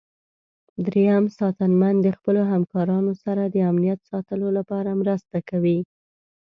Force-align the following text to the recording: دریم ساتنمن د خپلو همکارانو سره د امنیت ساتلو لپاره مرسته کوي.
دریم 0.85 1.23
ساتنمن 1.39 1.95
د 2.01 2.07
خپلو 2.17 2.41
همکارانو 2.51 3.13
سره 3.23 3.43
د 3.47 3.55
امنیت 3.71 3.99
ساتلو 4.11 4.47
لپاره 4.57 4.89
مرسته 5.01 5.37
کوي. 5.49 5.79